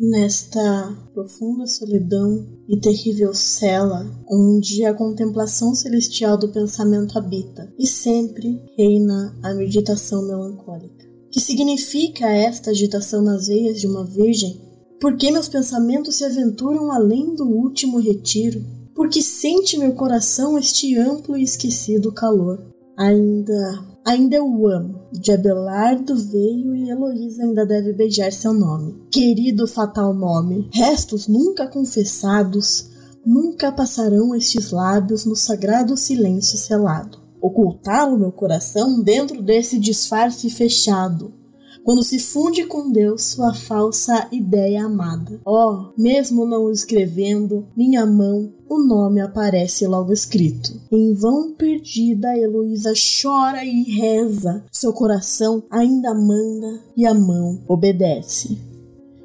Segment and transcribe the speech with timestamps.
[0.00, 8.62] Nesta profunda solidão e terrível cela, onde a contemplação celestial do pensamento habita, e sempre
[8.78, 11.06] reina a meditação melancólica.
[11.30, 14.58] Que significa esta agitação nas veias de uma virgem?
[14.98, 18.64] Por que meus pensamentos se aventuram além do último retiro?
[18.94, 22.58] Porque sente meu coração este amplo e esquecido calor.
[22.96, 24.99] Ainda Ainda eu amo.
[25.12, 29.02] De Abelardo veio e Heloísa ainda deve beijar seu nome.
[29.10, 32.88] Querido fatal nome, restos nunca confessados,
[33.26, 37.18] nunca passarão estes lábios no sagrado silêncio selado.
[37.40, 41.39] Ocultá-lo, meu coração, dentro desse disfarce fechado
[41.84, 45.40] quando se funde com Deus sua falsa ideia amada.
[45.44, 50.80] Oh, mesmo não escrevendo, minha mão, o nome aparece logo escrito.
[50.92, 54.64] Em vão perdida, Heloísa chora e reza.
[54.70, 58.58] Seu coração ainda manda e a mão obedece.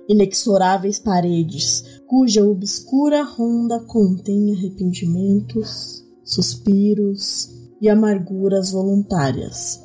[0.08, 7.50] Inexoráveis paredes, cuja obscura ronda contém arrependimentos, suspiros
[7.82, 9.82] e amarguras voluntárias.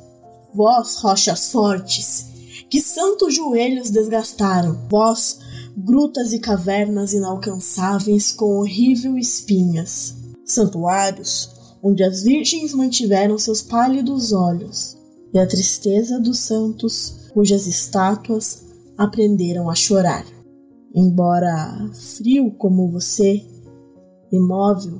[0.53, 2.30] Vós, rochas fortes,
[2.71, 5.39] que santos joelhos desgastaram, vós,
[5.75, 11.49] grutas e cavernas inalcançáveis com horrível espinhas, santuários
[11.83, 14.97] onde as virgens mantiveram seus pálidos olhos,
[15.33, 18.63] e a tristeza dos santos cujas estátuas
[18.97, 20.25] aprenderam a chorar.
[20.95, 23.43] Embora frio como você,
[24.31, 24.99] imóvel,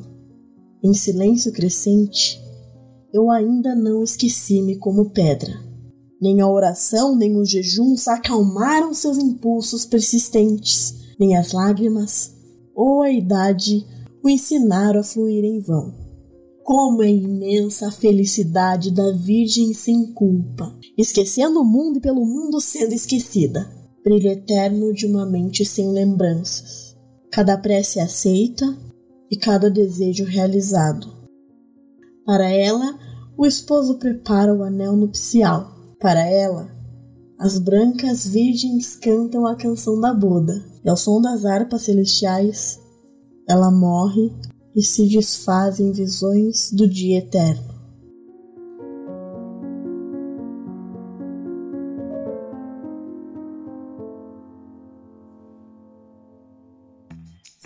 [0.84, 2.42] em silêncio crescente,
[3.14, 5.71] eu ainda não esqueci-me como pedra.
[6.22, 12.32] Nem a oração, nem os jejuns acalmaram seus impulsos persistentes, nem as lágrimas
[12.76, 13.86] ou a idade
[14.24, 15.94] o ensinaram a fluir em vão.
[16.64, 22.62] Como é imensa a felicidade da Virgem sem culpa, esquecendo o mundo e pelo mundo
[22.62, 23.70] sendo esquecida.
[24.04, 26.96] Brilho eterno de uma mente sem lembranças.
[27.32, 28.78] Cada prece aceita
[29.30, 31.08] e cada desejo realizado.
[32.26, 32.98] Para ela,
[33.38, 35.71] o esposo prepara o anel nupcial
[36.02, 36.68] para ela,
[37.40, 42.80] as brancas virgens cantam a canção da boda, e ao som das harpas celestiais,
[43.48, 44.34] ela morre
[44.76, 47.71] e se desfaz em visões do dia eterno.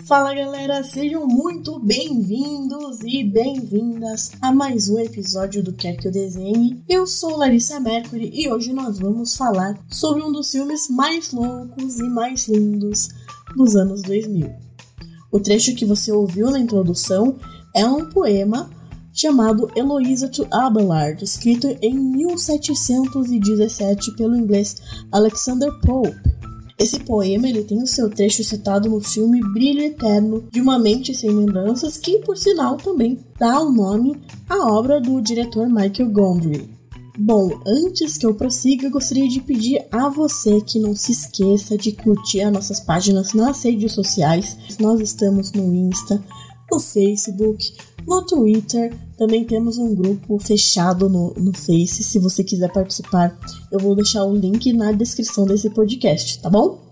[0.06, 6.12] Fala galera, sejam muito bem-vindos e bem-vindas a mais um episódio do Quer Que Eu
[6.12, 6.80] Desenhe.
[6.88, 11.98] Eu sou Larissa Mercury e hoje nós vamos falar sobre um dos filmes mais loucos
[11.98, 13.08] e mais lindos
[13.56, 14.48] dos anos 2000.
[15.32, 17.34] O trecho que você ouviu na introdução
[17.74, 18.70] é um poema
[19.12, 24.76] chamado Eloisa to Abelard, escrito em 1717 pelo inglês
[25.10, 26.36] Alexander Pope
[26.78, 31.14] esse poema ele tem o seu trecho citado no filme Brilho Eterno de uma Mente
[31.14, 36.76] Sem Lembranças, que por sinal também dá o nome à obra do diretor Michael Gondry.
[37.18, 41.92] Bom, antes que eu prossiga, gostaria de pedir a você que não se esqueça de
[41.92, 44.58] curtir as nossas páginas nas redes sociais.
[44.78, 46.22] Nós estamos no Insta,
[46.70, 47.72] no Facebook,
[48.06, 48.94] no Twitter.
[49.16, 52.02] Também temos um grupo fechado no, no Face.
[52.02, 53.36] Se você quiser participar,
[53.72, 56.85] eu vou deixar o link na descrição desse podcast, tá bom?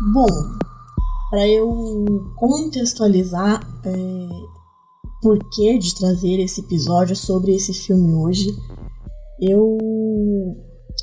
[0.00, 0.26] Bom,
[1.28, 4.28] para eu contextualizar é,
[5.20, 8.48] porquê de trazer esse episódio sobre esse filme hoje,
[9.40, 9.76] eu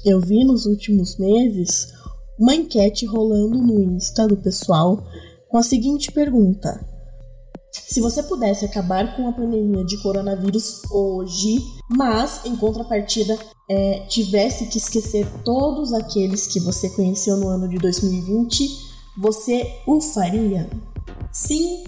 [0.05, 1.88] eu vi nos últimos meses
[2.39, 5.03] uma enquete rolando no Insta do pessoal
[5.50, 6.79] com a seguinte pergunta:
[7.73, 11.57] se você pudesse acabar com a pandemia de coronavírus hoje,
[11.89, 13.37] mas em contrapartida
[13.69, 18.84] é, tivesse que esquecer todos aqueles que você conheceu no ano de 2020
[19.17, 20.70] você o faria?
[21.32, 21.84] Sim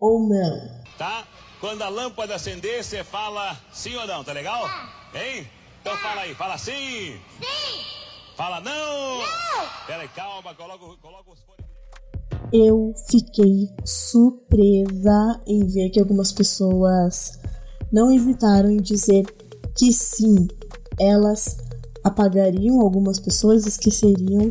[0.00, 0.82] ou não?
[0.96, 1.26] Tá?
[1.60, 4.64] Quando a lâmpada acender, você fala sim ou não, tá legal?
[4.64, 4.88] Tá.
[5.14, 5.48] Hein?
[5.80, 5.98] Então tá.
[5.98, 7.18] fala aí, fala sim!
[7.40, 7.84] Sim!
[8.36, 9.18] Fala não!
[9.18, 9.66] Não!
[9.86, 11.66] Peraí, calma, coloca, coloca os fones.
[12.52, 17.38] Eu fiquei surpresa em ver que algumas pessoas
[17.92, 19.24] não hesitaram em dizer
[19.76, 20.46] que sim,
[21.00, 21.58] elas
[22.04, 24.50] apagariam algumas pessoas, esqueceriam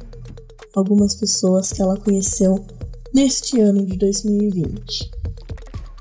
[0.80, 2.64] algumas pessoas que ela conheceu
[3.14, 5.12] neste ano de 2020.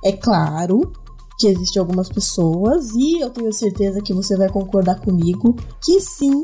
[0.04, 0.92] É claro
[1.38, 6.42] que existem algumas pessoas, e eu tenho certeza que você vai concordar comigo, que sim,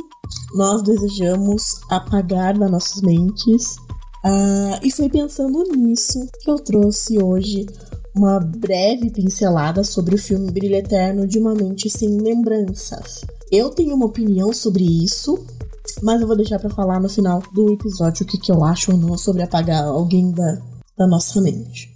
[0.55, 3.77] nós desejamos apagar das nossas mentes.
[4.25, 7.67] Uh, e foi pensando nisso que eu trouxe hoje
[8.15, 13.25] uma breve pincelada sobre o filme Brilho Eterno de uma Mente Sem Lembranças.
[13.51, 15.43] Eu tenho uma opinião sobre isso,
[16.03, 18.93] mas eu vou deixar para falar no final do episódio o que, que eu acho
[18.93, 20.59] ou não sobre apagar alguém da,
[20.97, 21.92] da nossa mente.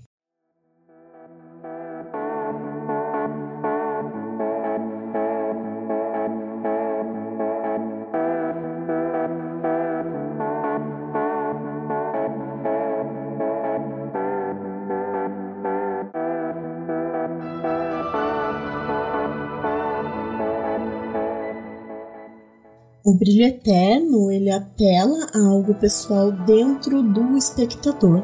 [23.07, 28.21] O brilho eterno, ele apela a algo pessoal dentro do espectador.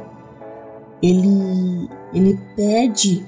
[1.01, 3.25] Ele, ele pede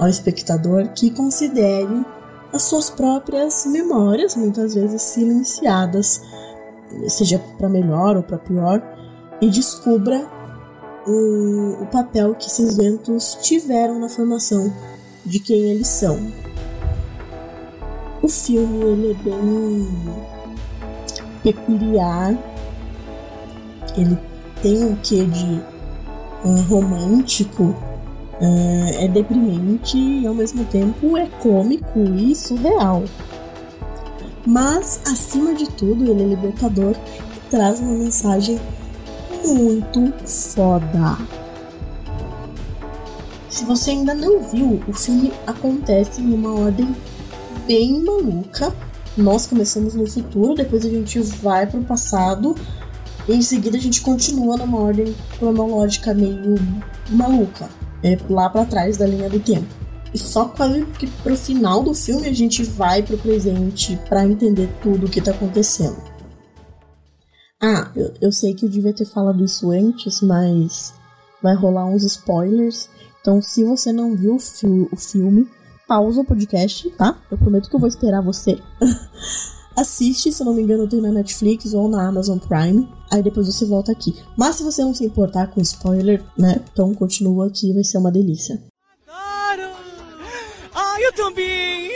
[0.00, 2.04] ao espectador que considere
[2.52, 6.20] as suas próprias memórias, muitas vezes silenciadas,
[7.06, 8.82] seja para melhor ou para pior,
[9.40, 10.28] e descubra
[11.06, 14.74] o, o papel que esses ventos tiveram na formação
[15.24, 16.18] de quem eles são.
[18.20, 20.33] O filme ele é bem
[21.44, 22.34] peculiar.
[23.96, 24.18] Ele
[24.60, 25.60] tem um quê de
[26.44, 33.04] uh, romântico, uh, é deprimente e ao mesmo tempo é cômico e surreal.
[34.46, 36.96] Mas, acima de tudo, ele é libertador
[37.36, 38.58] e traz uma mensagem
[39.46, 41.16] muito foda.
[43.48, 46.94] Se você ainda não viu, o filme acontece em uma ordem
[47.66, 48.74] bem maluca
[49.16, 52.54] nós começamos no futuro, depois a gente vai para o passado,
[53.28, 56.56] e em seguida a gente continua numa ordem cronológica meio
[57.10, 57.68] maluca,
[58.02, 59.66] é lá para trás da linha do tempo.
[60.12, 64.68] E só quase que pro final do filme a gente vai pro presente para entender
[64.80, 65.96] tudo o que tá acontecendo.
[67.60, 70.94] Ah, eu, eu sei que eu devia ter falado isso antes, mas
[71.42, 72.88] vai rolar uns spoilers.
[73.20, 75.48] Então, se você não viu o, fi o filme,
[75.86, 77.18] pausa o podcast, tá?
[77.30, 78.58] Eu prometo que eu vou esperar você.
[79.76, 82.88] Assiste, se não me engano, tem na Netflix ou na Amazon Prime.
[83.10, 84.14] Aí depois você volta aqui.
[84.36, 86.60] Mas se você não se importar com spoiler, né?
[86.72, 88.62] Então continua aqui, vai ser uma delícia.
[89.08, 89.72] Adoro!
[90.72, 91.90] Ai, eu também!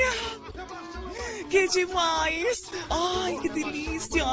[1.48, 2.62] Que demais!
[2.90, 4.24] Ai, que delícia!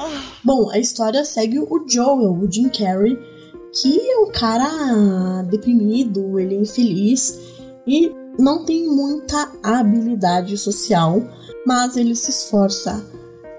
[0.43, 3.17] Bom, a história segue o Joel, o Jim Carrey,
[3.79, 7.39] que é um cara deprimido, ele é infeliz
[7.87, 11.21] e não tem muita habilidade social,
[11.65, 13.05] mas ele se esforça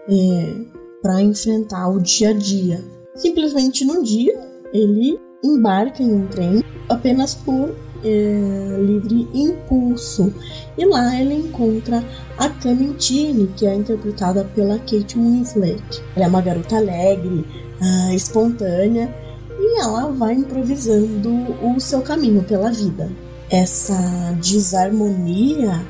[0.08, 0.54] é,
[1.02, 2.84] para enfrentar o dia a dia.
[3.14, 4.38] Simplesmente num dia
[4.72, 7.74] ele embarca em um trem apenas por
[8.04, 10.32] é, livre impulso
[10.76, 12.04] e lá ele encontra
[12.36, 15.82] a Clementine, que é interpretada pela Kate Winslet.
[16.14, 17.46] Ela é uma garota alegre,
[17.80, 19.12] uh, espontânea
[19.58, 21.30] e ela vai improvisando
[21.62, 23.10] o seu caminho pela vida
[23.50, 25.86] essa desarmonia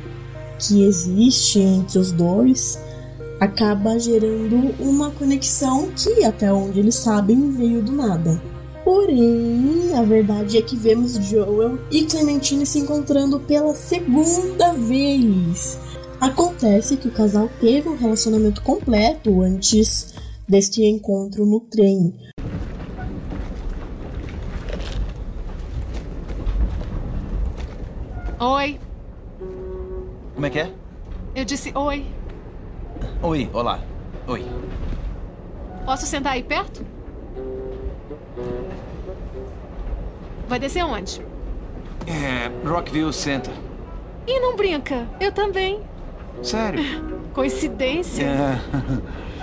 [0.58, 2.78] que existe entre os dois
[3.40, 8.40] acaba gerando uma conexão que, até onde eles sabem, veio do nada.
[8.84, 15.78] Porém, a verdade é que vemos Joel e Clementine se encontrando pela segunda vez.
[16.20, 20.14] Acontece que o casal teve um relacionamento completo antes
[20.48, 22.14] deste encontro no trem,
[28.38, 28.78] Oi.
[30.34, 30.70] Como é que é?
[31.34, 32.04] Eu disse oi.
[33.22, 33.80] Oi, olá.
[34.26, 34.44] Oi.
[35.86, 36.84] Posso sentar aí perto?
[40.46, 41.22] Vai descer onde?
[42.06, 43.54] É, Rockville Center.
[44.26, 45.80] E não brinca, eu também.
[46.42, 46.84] Sério?
[47.32, 48.24] Coincidência.
[48.24, 48.60] É.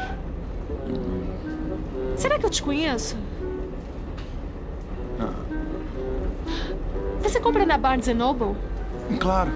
[2.16, 3.18] Será que eu te conheço?
[5.20, 5.34] Ah.
[7.24, 8.56] Você compra na Barnes Noble?
[9.20, 9.52] Claro.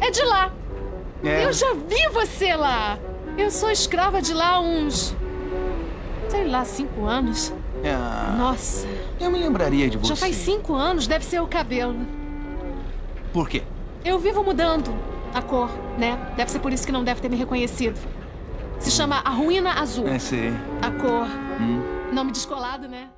[0.00, 0.52] É de lá.
[1.22, 1.44] É.
[1.44, 2.98] Eu já vi você lá.
[3.36, 5.14] Eu sou escrava de lá há uns.
[6.28, 7.52] sei lá, cinco anos.
[7.82, 7.94] É.
[8.36, 8.86] Nossa.
[9.18, 10.08] Eu me lembraria de você.
[10.08, 11.96] Já faz cinco anos, deve ser o cabelo.
[13.32, 13.62] Por quê?
[14.04, 14.94] Eu vivo mudando
[15.34, 16.18] a cor, né?
[16.36, 17.98] Deve ser por isso que não deve ter me reconhecido.
[18.78, 20.08] Se chama A Ruína Azul.
[20.08, 20.52] É, sei.
[20.80, 21.26] A cor.
[21.60, 21.82] Hum.
[22.12, 23.08] Nome descolado, né?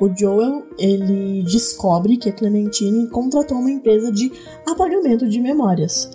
[0.00, 4.30] O Joel, ele descobre que a Clementine contratou uma empresa de
[4.66, 6.10] apagamento de memórias,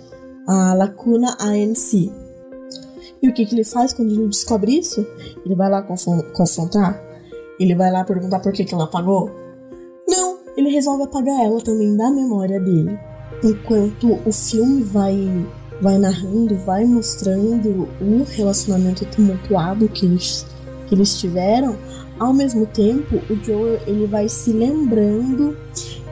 [0.46, 2.12] a Lacuna ANC.
[3.20, 5.06] E o que, que ele faz quando ele descobre isso?
[5.44, 7.02] Ele vai lá confrontar?
[7.58, 9.30] Ele vai lá perguntar por que, que ela apagou?
[10.08, 12.98] Não, ele resolve apagar ela também da memória dele.
[13.42, 15.46] enquanto o filme vai
[15.82, 20.46] vai narrando, vai mostrando o relacionamento tumultuado que eles,
[20.92, 21.78] que eles tiveram,
[22.20, 25.56] ao mesmo tempo o Joel ele vai se lembrando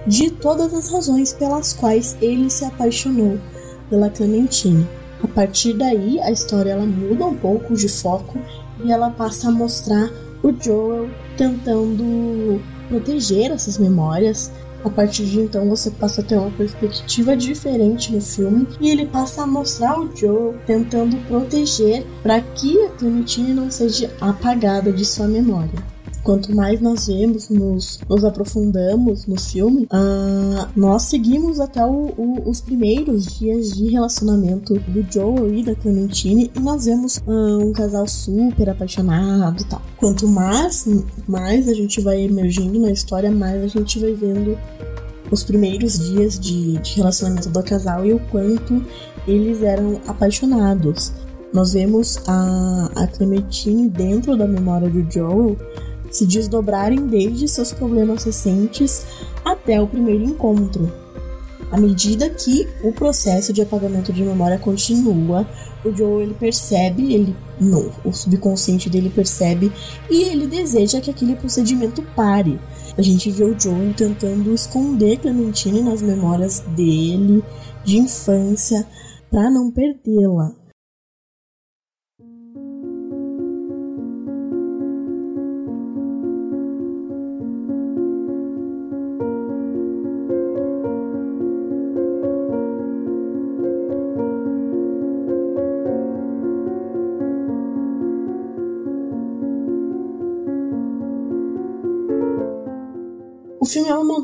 [0.06, 3.38] de todas as razões pelas quais ele se apaixonou
[3.90, 4.88] pela Clementine.
[5.22, 8.38] A partir daí, a história ela muda um pouco de foco
[8.82, 10.10] e ela passa a mostrar
[10.42, 12.58] o Joel tentando
[12.88, 14.50] proteger essas memórias.
[14.84, 19.06] A partir de então, você passa a ter uma perspectiva diferente no filme e ele
[19.06, 25.04] passa a mostrar o Joel tentando proteger para que a Clementine não seja apagada de
[25.04, 31.84] sua memória quanto mais nós vemos, nos, nos aprofundamos no filme, uh, nós seguimos até
[31.84, 37.18] o, o, os primeiros dias de relacionamento do Joel e da Clementine e nós vemos
[37.18, 39.82] uh, um casal super apaixonado e tal.
[39.96, 40.86] Quanto mais,
[41.26, 44.58] mais a gente vai emergindo na história, mais a gente vai vendo
[45.30, 48.84] os primeiros dias de, de relacionamento do casal e o quanto
[49.26, 51.12] eles eram apaixonados.
[51.52, 55.56] Nós vemos a, a Clementine dentro da memória do Joel
[56.10, 59.06] se desdobrarem desde seus problemas recentes
[59.44, 60.92] até o primeiro encontro.
[61.70, 65.46] À medida que o processo de apagamento de memória continua,
[65.84, 69.70] o Joe ele percebe, ele não, o subconsciente dele percebe
[70.10, 72.58] e ele deseja que aquele procedimento pare.
[72.98, 77.44] A gente vê o Joe tentando esconder Clementine nas memórias dele
[77.84, 78.84] de infância
[79.30, 80.59] para não perdê-la.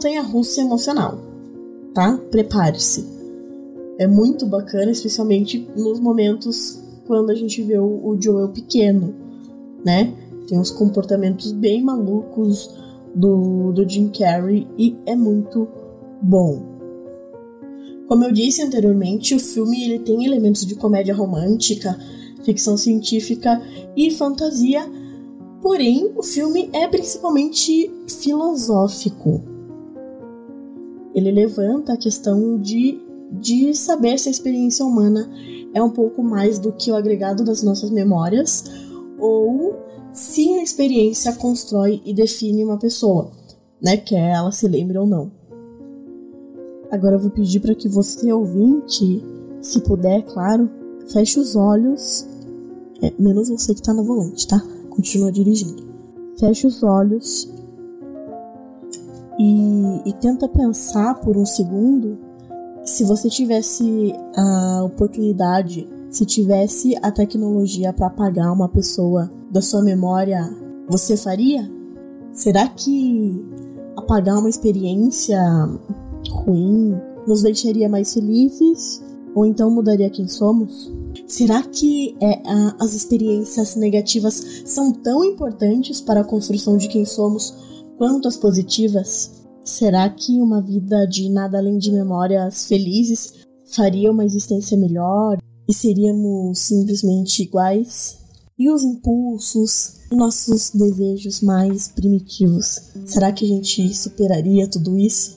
[0.07, 1.19] Filme é uma montanha russa emocional,
[1.93, 2.19] tá?
[2.31, 3.05] Prepare-se.
[3.99, 9.15] É muito bacana, especialmente nos momentos quando a gente vê o, Joel pequeno,
[9.85, 10.13] né?
[10.47, 12.71] Tem uns comportamentos bem malucos
[13.15, 15.67] do, do Jim Carrey e é muito
[16.23, 16.77] bom.
[18.07, 21.99] Como eu disse anteriormente, o filme ele tem elementos de comédia romântica,
[22.45, 23.61] ficção científica
[23.97, 24.89] e fantasia
[25.63, 29.56] Porém, o filme é principalmente filosófico.
[31.17, 33.01] Ele levanta a questão de,
[33.33, 35.29] de saber se a experiência humana
[35.75, 38.65] é um pouco mais do que o agregado das nossas memórias
[39.19, 39.75] ou
[40.13, 43.33] se a experiência constrói e define uma pessoa,
[43.83, 45.33] né, quer ela se lembre ou não.
[46.91, 49.25] Agora eu vou pedir para que você ouvinte,
[49.61, 50.71] se puder, claro,
[51.09, 52.27] feche os olhos,
[53.03, 54.63] é, menos você que está no volante, tá?
[54.97, 55.85] continua dirigindo.
[56.39, 57.49] Feche os olhos
[59.39, 62.19] e, e tenta pensar por um segundo
[62.87, 69.83] se você tivesse a oportunidade, se tivesse a tecnologia para apagar uma pessoa da sua
[69.83, 70.49] memória,
[70.89, 71.69] você faria?
[72.33, 73.45] Será que
[73.97, 75.41] apagar uma experiência
[76.31, 79.03] ruim nos deixaria mais felizes?
[79.35, 80.91] Ou então mudaria quem somos?
[81.27, 87.05] Será que é, a, as experiências negativas são tão importantes para a construção de quem
[87.05, 87.55] somos
[87.97, 89.45] quanto as positivas?
[89.65, 93.35] Será que uma vida de nada além de memórias felizes
[93.67, 95.39] faria uma existência melhor
[95.69, 98.19] e seríamos simplesmente iguais?
[98.59, 105.36] E os impulsos, nossos desejos mais primitivos, será que a gente superaria tudo isso?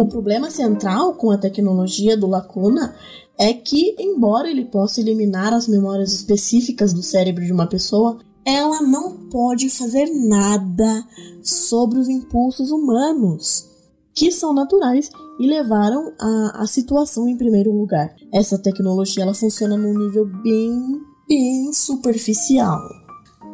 [0.00, 2.94] O problema central com a tecnologia do Lacuna
[3.38, 8.80] é que, embora ele possa eliminar as memórias específicas do cérebro de uma pessoa, ela
[8.80, 11.06] não pode fazer nada
[11.42, 13.68] sobre os impulsos humanos,
[14.14, 18.16] que são naturais e levaram a, a situação em primeiro lugar.
[18.32, 22.80] Essa tecnologia ela funciona num nível bem, bem superficial.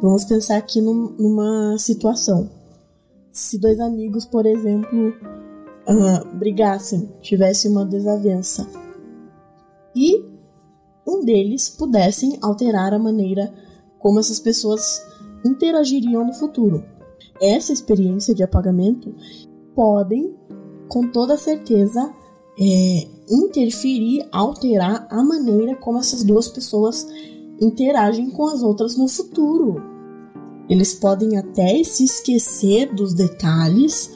[0.01, 2.49] Vamos pensar aqui num, numa situação.
[3.33, 5.13] Se dois amigos, por exemplo,
[5.87, 8.67] uh, brigassem, tivesse uma desavença
[9.95, 10.23] e
[11.07, 13.53] um deles pudessem alterar a maneira
[13.97, 15.01] como essas pessoas
[15.43, 16.83] interagiriam no futuro.
[17.41, 19.15] Essa experiência de apagamento
[19.73, 20.35] podem
[20.87, 22.13] com toda certeza
[22.59, 27.07] é, interferir, alterar a maneira como essas duas pessoas
[27.59, 29.81] interagem com as outras no futuro.
[30.69, 34.11] Eles podem até se esquecer dos detalhes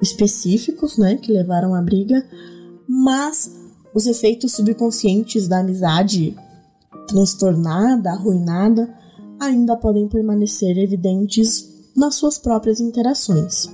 [0.00, 2.26] específicos, né, que levaram à briga,
[2.88, 3.50] mas
[3.94, 6.36] os efeitos subconscientes da amizade
[7.08, 8.92] transtornada, arruinada,
[9.40, 13.68] ainda podem permanecer evidentes nas suas próprias interações.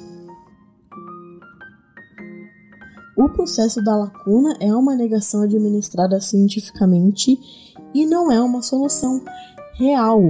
[3.16, 7.38] O processo da lacuna é uma negação administrada cientificamente
[7.94, 9.22] e não é uma solução
[9.74, 10.20] real.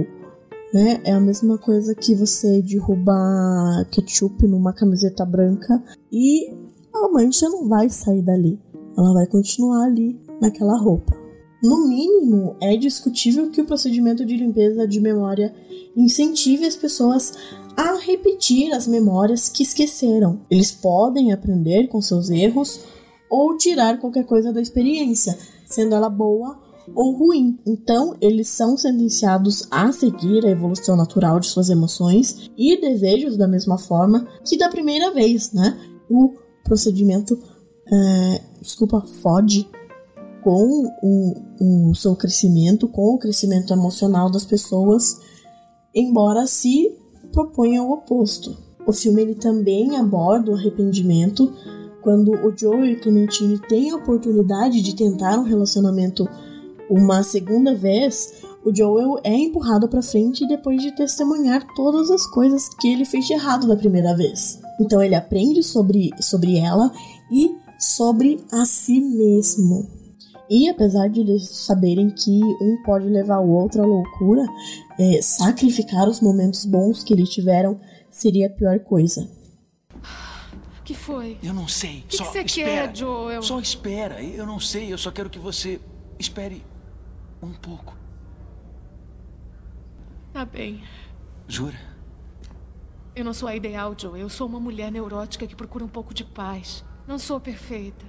[0.73, 0.99] Né?
[1.03, 6.51] É a mesma coisa que você derrubar ketchup numa camiseta branca e
[6.91, 8.59] a mancha não vai sair dali.
[8.97, 11.15] Ela vai continuar ali naquela roupa.
[11.63, 15.53] No mínimo, é discutível que o procedimento de limpeza de memória
[15.95, 17.33] incentive as pessoas
[17.77, 20.41] a repetir as memórias que esqueceram.
[20.49, 22.81] Eles podem aprender com seus erros
[23.29, 26.59] ou tirar qualquer coisa da experiência, sendo ela boa
[26.95, 27.59] ou ruim.
[27.65, 33.47] Então, eles são sentenciados a seguir a evolução natural de suas emoções e desejos da
[33.47, 35.77] mesma forma que da primeira vez, né?
[36.09, 37.39] O procedimento,
[37.91, 39.67] é, desculpa, fode
[40.41, 45.17] com o, o seu crescimento, com o crescimento emocional das pessoas,
[45.95, 46.97] embora se
[47.31, 48.57] proponha o oposto.
[48.85, 51.51] O filme ele também aborda o arrependimento
[52.01, 56.27] quando o Joe e Clementine têm a oportunidade de tentar um relacionamento
[56.89, 62.69] uma segunda vez, o Joel é empurrado para frente depois de testemunhar todas as coisas
[62.79, 64.59] que ele fez de errado da primeira vez.
[64.79, 66.91] Então ele aprende sobre, sobre ela
[67.31, 69.87] e sobre a si mesmo.
[70.49, 74.45] E apesar de eles saberem que um pode levar o outro à loucura,
[74.99, 79.27] é, sacrificar os momentos bons que eles tiveram seria a pior coisa.
[80.79, 81.37] O que foi?
[81.41, 81.99] Eu não sei.
[81.99, 82.87] O que só que você espera.
[82.87, 83.41] quer, Joel?
[83.41, 84.21] Só espera.
[84.21, 84.91] Eu não sei.
[84.91, 85.79] Eu só quero que você
[86.19, 86.61] espere
[87.45, 87.95] um pouco.
[90.33, 90.83] Tá bem.
[91.47, 91.79] Jura?
[93.15, 94.17] Eu não sou a ideal, Joel.
[94.17, 96.83] Eu sou uma mulher neurótica que procura um pouco de paz.
[97.07, 98.05] Não sou perfeita.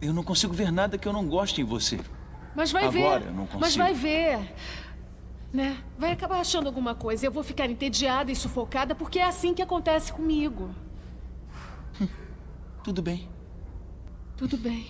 [0.00, 1.98] Eu não consigo ver nada que eu não goste em você.
[2.54, 3.26] Mas vai Agora ver.
[3.28, 3.60] eu não consigo.
[3.60, 4.54] Mas vai ver.
[5.52, 5.82] Né?
[5.98, 7.26] Vai acabar achando alguma coisa.
[7.26, 10.70] Eu vou ficar entediada e sufocada porque é assim que acontece comigo.
[12.84, 13.28] Tudo bem.
[14.36, 14.86] Tudo bem.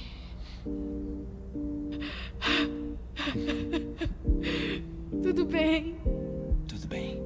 [5.23, 5.97] Tudo bem.
[6.69, 7.21] Tudo bem.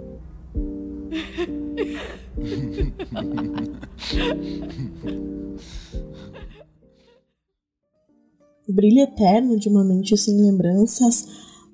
[8.69, 11.27] O brilho eterno de uma mente sem lembranças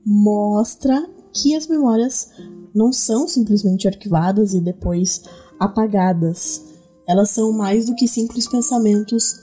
[0.04, 2.30] mostra que as memórias
[2.74, 5.22] não são simplesmente arquivadas e depois
[5.60, 6.64] apagadas.
[7.06, 9.34] Elas são mais do que simples pensamentos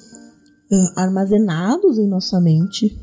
[0.71, 3.02] ah, armazenados em nossa mente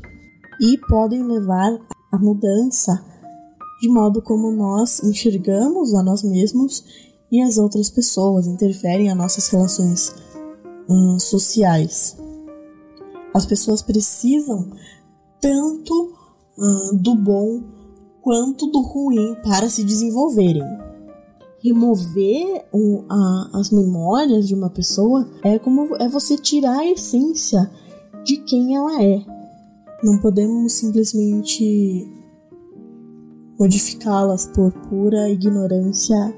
[0.61, 1.77] e podem levar
[2.11, 3.03] à mudança
[3.81, 6.85] de modo como nós enxergamos a nós mesmos
[7.31, 10.13] e as outras pessoas, interferem em nossas relações
[10.87, 12.15] hum, sociais.
[13.33, 14.69] As pessoas precisam
[15.39, 16.13] tanto
[16.55, 17.63] hum, do bom
[18.21, 20.63] quanto do ruim para se desenvolverem.
[21.63, 22.65] Remover
[23.09, 27.71] a, as memórias de uma pessoa é como é você tirar a essência
[28.23, 29.30] de quem ela é.
[30.03, 32.07] Não podemos simplesmente
[33.59, 36.35] modificá-las por pura ignorância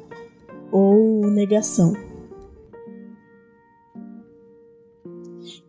[0.69, 1.93] ou negação.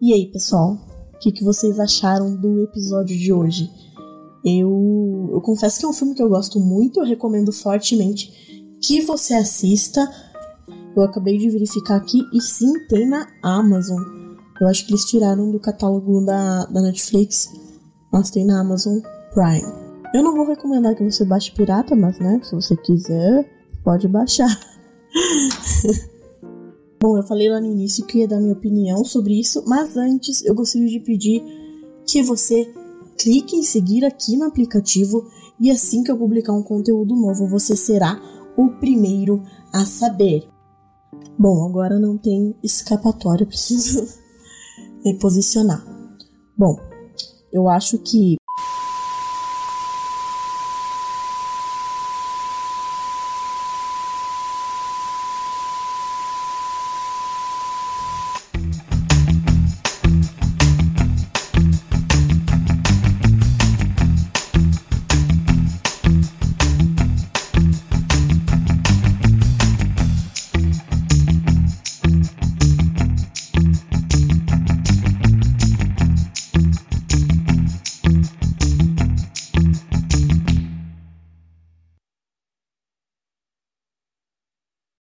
[0.00, 0.76] E aí, pessoal,
[1.14, 3.70] o que, que vocês acharam do episódio de hoje?
[4.44, 9.00] Eu, eu confesso que é um filme que eu gosto muito, eu recomendo fortemente que
[9.02, 10.06] você assista.
[10.96, 14.02] Eu acabei de verificar aqui e sim, tem na Amazon.
[14.60, 17.48] Eu acho que eles tiraram do catálogo da, da Netflix,
[18.14, 19.00] mas tem na Amazon
[19.32, 19.66] Prime.
[20.14, 23.44] Eu não vou recomendar que você baixe pirata, mas né, se você quiser,
[23.82, 24.46] pode baixar.
[27.02, 30.44] Bom, eu falei lá no início que ia dar minha opinião sobre isso, mas antes
[30.44, 31.42] eu gostaria de pedir
[32.06, 32.72] que você
[33.18, 37.74] clique em seguir aqui no aplicativo e assim que eu publicar um conteúdo novo, você
[37.74, 38.22] será
[38.56, 40.48] o primeiro a saber.
[41.36, 44.06] Bom, agora não tem escapatória, preciso
[45.04, 45.84] me posicionar.
[46.56, 46.93] Bom,
[47.54, 48.36] eu acho que